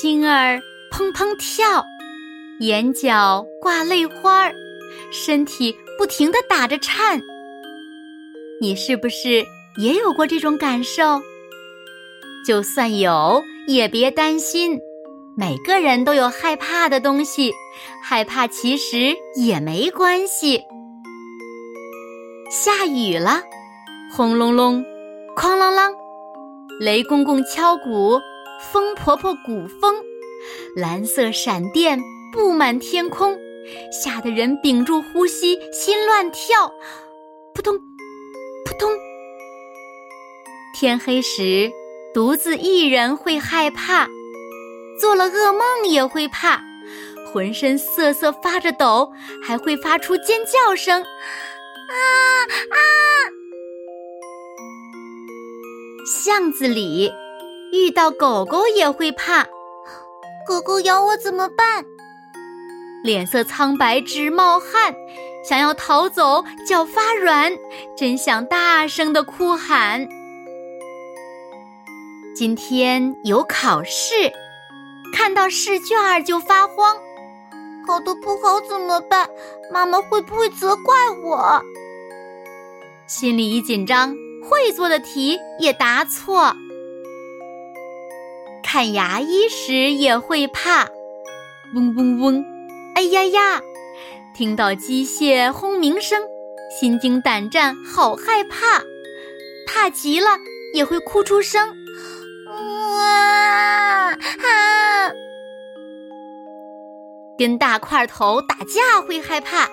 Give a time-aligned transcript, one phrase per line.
[0.00, 0.62] 心儿
[0.92, 1.84] 砰砰跳，
[2.60, 4.54] 眼角挂泪花儿，
[5.10, 7.20] 身体不停的打着颤。
[8.60, 9.44] 你是不是
[9.76, 11.20] 也有过这种感受？
[12.46, 14.78] 就算有，也别担心，
[15.36, 17.52] 每个人都有害怕的东西，
[18.00, 20.62] 害怕其实也没关系。
[22.52, 23.42] 下雨了，
[24.14, 24.80] 轰隆隆，
[25.36, 25.92] 哐啷啷，
[26.78, 28.20] 雷公公敲鼓，
[28.60, 29.94] 风婆婆鼓风，
[30.74, 32.00] 蓝色闪电
[32.32, 33.38] 布满天空，
[33.90, 36.72] 吓得人屏住呼吸，心乱跳，
[37.54, 38.90] 扑通，扑通。
[40.74, 41.70] 天黑时，
[42.12, 44.08] 独自一人会害怕，
[45.00, 46.60] 做了噩梦也会怕，
[47.32, 51.02] 浑身瑟瑟发着抖，还会发出尖叫声。
[51.02, 51.94] 啊
[52.70, 52.78] 啊！
[56.06, 57.10] 巷子里
[57.72, 59.44] 遇到狗狗也会怕，
[60.46, 61.84] 狗狗咬我怎么办？
[63.04, 64.94] 脸色苍白直冒汗，
[65.46, 67.52] 想要逃走脚发软，
[67.96, 70.08] 真想大声的哭喊。
[72.34, 74.32] 今天有考试，
[75.14, 76.96] 看到试卷就发慌，
[77.86, 79.28] 考得不好怎么办？
[79.70, 81.62] 妈妈会不会责怪我？
[83.06, 84.14] 心里一紧张，
[84.48, 86.54] 会做的题也答错。
[88.70, 90.84] 看牙医时也会怕，
[91.74, 92.44] 嗡嗡嗡，
[92.94, 93.62] 哎呀呀！
[94.36, 96.20] 听到机械轰鸣声，
[96.78, 98.82] 心惊胆战，好害怕，
[99.66, 100.28] 怕极了
[100.74, 101.66] 也会哭出声。
[102.92, 104.18] 哇啊！
[107.38, 109.66] 跟大块头打架会害怕，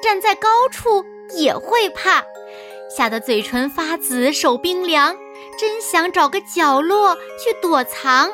[0.00, 1.04] 站在高处
[1.34, 2.22] 也会怕。
[2.96, 5.16] 吓得嘴唇发紫，手冰凉，
[5.58, 8.30] 真想找个角落去躲藏。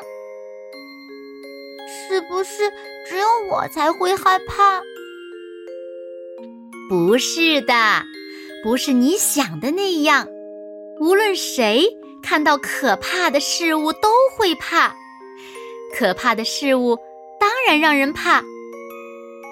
[1.87, 2.71] 是不是
[3.07, 4.81] 只有我才会害怕？
[6.89, 8.03] 不是的，
[8.63, 10.27] 不是你想的那样。
[10.99, 11.85] 无论谁
[12.23, 14.95] 看到可怕的事物都会怕，
[15.97, 16.97] 可怕的事物
[17.39, 18.43] 当然让人怕。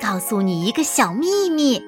[0.01, 1.81] 告诉你一个小秘密，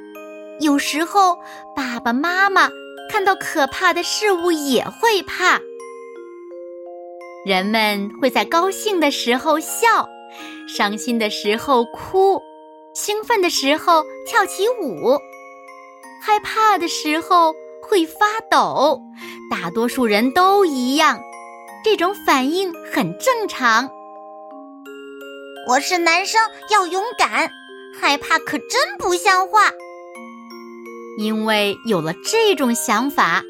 [0.60, 1.38] 有时候
[1.76, 2.70] 爸爸妈妈。
[3.12, 5.60] 看到可怕的事物也会怕。
[7.50, 10.08] 人们会在高兴的时候笑，
[10.68, 12.40] 伤心的时候哭，
[12.94, 15.18] 兴奋的时候跳起舞，
[16.22, 17.52] 害怕的时候
[17.82, 19.02] 会发抖。
[19.50, 21.20] 大多数人都一样，
[21.84, 23.90] 这种反应很正常。
[25.68, 26.40] 我是男生，
[26.70, 27.50] 要勇敢，
[28.00, 29.72] 害怕可真不像话。
[31.18, 33.44] 因为有了这种想法，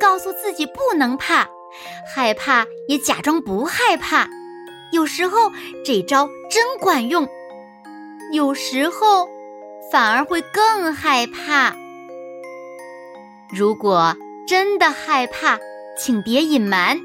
[0.00, 1.48] 告诉自己不能怕，
[2.14, 4.28] 害怕也假装不害怕。
[4.92, 5.50] 有时候
[5.84, 7.28] 这招真管用，
[8.32, 9.28] 有时候
[9.90, 11.74] 反而会更害怕。
[13.50, 15.58] 如果真的害怕，
[15.98, 17.00] 请别隐瞒，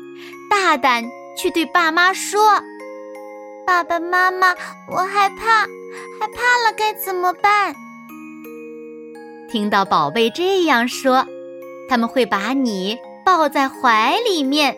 [0.49, 1.03] 大胆
[1.37, 2.61] 去对爸妈说
[3.65, 4.55] ：“爸爸妈妈，
[4.91, 5.61] 我害怕，
[6.19, 7.73] 害怕了该怎么办？”
[9.51, 11.25] 听到宝贝这样说，
[11.87, 12.97] 他们会把你
[13.37, 14.75] 抱在怀里面。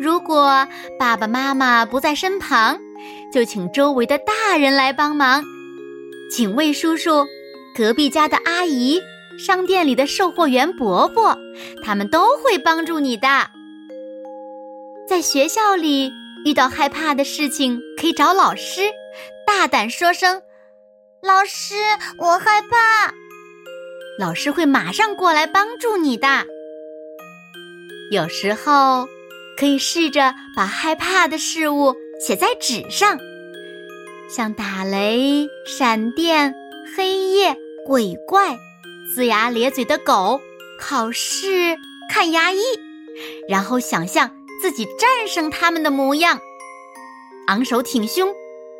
[0.00, 0.66] 如果
[0.98, 2.76] 爸爸妈妈不在身旁，
[3.32, 5.44] 就请周围的大人来帮忙，
[6.28, 7.24] 警卫叔叔、
[7.76, 9.00] 隔壁家的阿姨、
[9.38, 11.38] 商店里的售货员伯伯，
[11.84, 13.28] 他们都会帮助你的。
[15.08, 16.10] 在学校里
[16.44, 18.82] 遇到害怕的事情，可以找老师，
[19.46, 20.42] 大胆说声。
[21.22, 21.74] 老师，
[22.18, 23.19] 我害怕。
[24.18, 26.46] 老师会马上过来帮助你的。
[28.10, 29.08] 有时候
[29.56, 33.18] 可以试着把害怕的事物写在纸上，
[34.28, 36.54] 像打雷、闪电、
[36.96, 38.58] 黑夜、鬼怪、
[39.16, 40.40] 龇牙咧嘴的狗、
[40.78, 41.78] 考试、
[42.10, 42.58] 看牙医，
[43.48, 44.30] 然后想象
[44.60, 46.40] 自己战胜他们的模样，
[47.46, 48.34] 昂首挺胸，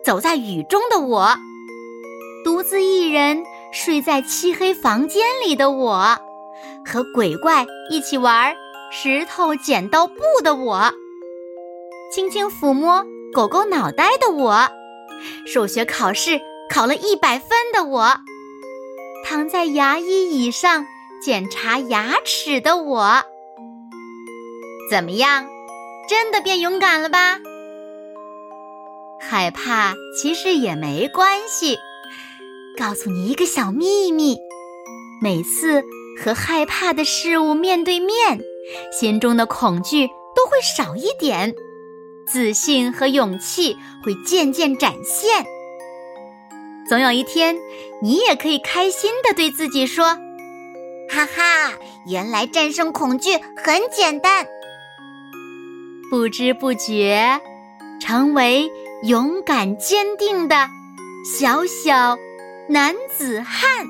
[0.05, 1.37] 走在雨中的我。
[2.43, 6.19] 独自一人睡在漆黑房间里的我，
[6.85, 8.55] 和鬼怪一起玩
[8.91, 10.93] 石头剪刀布的我，
[12.13, 14.69] 轻轻抚摸狗狗脑袋的我，
[15.47, 18.17] 数学考试考了一百分的我，
[19.25, 20.85] 躺在牙医椅上
[21.23, 23.23] 检查牙齿的我，
[24.91, 25.47] 怎么样？
[26.09, 27.39] 真的变勇敢了吧？
[29.21, 31.79] 害怕其实也没关系。
[32.81, 34.39] 告诉你一个小秘密：
[35.21, 35.85] 每次
[36.19, 38.41] 和害怕的事物面对面，
[38.91, 41.55] 心中的恐惧都会少一点，
[42.27, 45.45] 自信和勇气会渐渐展现。
[46.89, 47.55] 总有一天，
[48.01, 50.07] 你也可以开心的对自己说
[51.11, 51.75] ：“哈哈，
[52.07, 54.47] 原来战胜恐惧很简单。”
[56.11, 57.39] 不知不觉，
[58.01, 58.71] 成为
[59.03, 60.57] 勇敢坚定的
[61.39, 62.17] 小小。
[62.71, 63.85] 男子汉，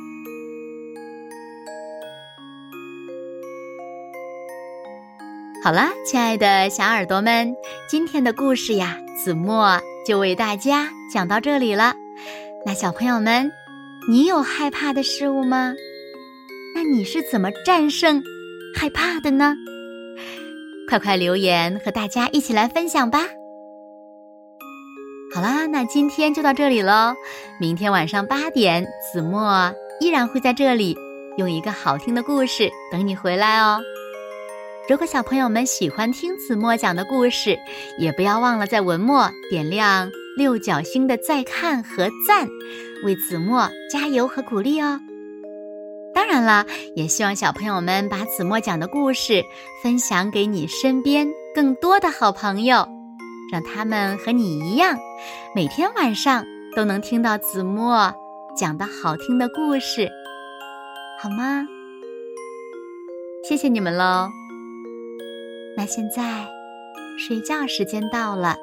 [5.62, 7.54] 好了，亲爱的小耳朵们，
[7.90, 11.94] 今天的故事呀，子墨就为大家讲到这里了。
[12.64, 13.52] 那小朋友们，
[14.08, 15.74] 你有害怕的事物吗？
[16.74, 18.22] 那你是怎么战胜
[18.74, 19.54] 害怕的呢？
[20.88, 23.26] 快快留言和大家一起来分享吧。
[25.32, 27.14] 好啦，那今天就到这里喽。
[27.60, 30.96] 明天晚上八点，子墨依然会在这里，
[31.36, 33.80] 用一个好听的故事等你回来哦。
[34.88, 37.56] 如果小朋友们喜欢听子墨讲的故事，
[37.96, 42.48] 也不要忘了在文末点亮六角星的再看和赞，
[43.04, 44.98] 为子墨加油和鼓励哦。
[46.12, 46.66] 当然了，
[46.96, 49.40] 也希望小朋友们把子墨讲的故事
[49.80, 51.24] 分享给你身边
[51.54, 52.84] 更多的好朋友。
[53.50, 54.96] 让他们和你一样，
[55.54, 56.44] 每天晚上
[56.76, 58.14] 都能听到子墨
[58.56, 60.08] 讲的好听的故事，
[61.20, 61.66] 好吗？
[63.48, 64.28] 谢谢你们喽。
[65.76, 66.46] 那现在
[67.18, 68.56] 睡觉时间到了，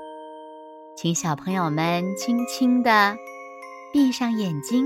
[0.96, 3.16] 请小朋友们轻轻的
[3.92, 4.86] 闭上眼睛，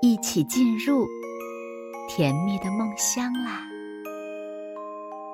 [0.00, 1.06] 一起进入
[2.08, 3.60] 甜蜜的梦乡啦。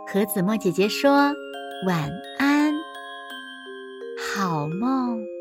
[0.06, 1.32] 和子墨姐姐说
[1.86, 2.49] 晚安。
[4.32, 5.39] 好梦。